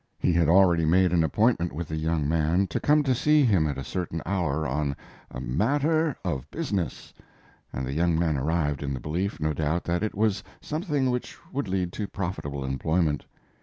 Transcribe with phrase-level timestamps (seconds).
[0.17, 3.67] He had already made an appointment with the young man to come to, see him
[3.67, 4.95] at a certain hour on
[5.29, 7.13] a "matter of business,"
[7.71, 11.37] and the young man arrived in the belief, no doubt, that it was something which
[11.53, 13.25] would lead to profitable employment.